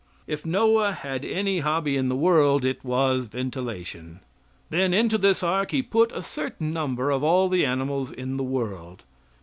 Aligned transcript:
If 0.25 0.47
Noah 0.47 0.93
had 0.93 1.23
any 1.23 1.59
hobby 1.59 1.95
in 1.95 2.07
the 2.09 2.15
world 2.15 2.65
it 2.65 2.83
was 2.83 3.27
ventilation. 3.27 4.19
Then 4.71 4.95
into 4.95 5.15
this 5.19 5.43
ark 5.43 5.69
he 5.69 5.83
put 5.83 6.11
a 6.11 6.23
certain 6.23 6.73
number 6.73 7.11
of 7.11 7.23
all 7.23 7.49
the 7.49 7.67
animals 7.67 8.11
in 8.11 8.35
the 8.37 8.43
world. 8.43 9.03